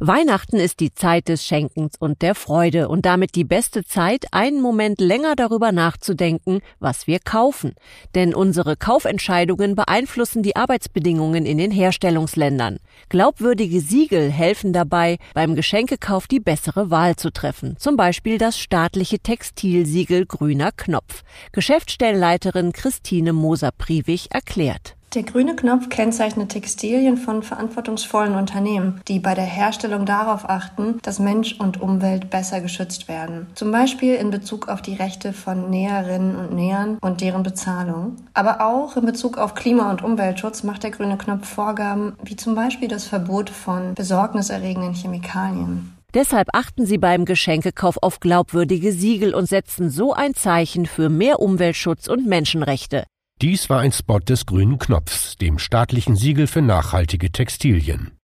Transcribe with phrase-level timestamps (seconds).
[0.00, 4.60] Weihnachten ist die Zeit des Schenkens und der Freude und damit die beste Zeit, einen
[4.60, 7.76] Moment länger darüber nachzudenken, was wir kaufen.
[8.16, 12.80] Denn unsere Kaufentscheidungen beeinflussen die Arbeitsbedingungen in den Herstellungsländern.
[13.08, 17.76] Glaubwürdige Siegel helfen dabei, beim Geschenkekauf die bessere Wahl zu treffen.
[17.78, 21.22] Zum Beispiel das staatliche Textilsiegel Grüner Knopf.
[21.52, 24.93] Geschäftsstellenleiterin Christine Moser-Priwig erklärt.
[25.14, 31.20] Der grüne Knopf kennzeichnet Textilien von verantwortungsvollen Unternehmen, die bei der Herstellung darauf achten, dass
[31.20, 33.46] Mensch und Umwelt besser geschützt werden.
[33.54, 38.16] Zum Beispiel in Bezug auf die Rechte von Näherinnen und Nähern und deren Bezahlung.
[38.34, 42.56] Aber auch in Bezug auf Klima- und Umweltschutz macht der grüne Knopf Vorgaben, wie zum
[42.56, 45.94] Beispiel das Verbot von besorgniserregenden Chemikalien.
[46.14, 51.40] Deshalb achten Sie beim Geschenkekauf auf glaubwürdige Siegel und setzen so ein Zeichen für mehr
[51.40, 53.04] Umweltschutz und Menschenrechte.
[53.42, 58.12] Dies war ein Spot des Grünen Knopfs, dem staatlichen Siegel für nachhaltige Textilien.